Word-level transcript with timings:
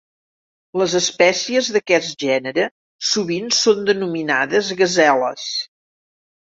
Les 0.81 0.95
espècies 0.99 1.69
d'aquest 1.75 2.25
gènere 2.25 2.67
sovint 3.13 3.49
són 3.61 3.87
denominades 3.93 4.77
gaseles. 4.85 5.49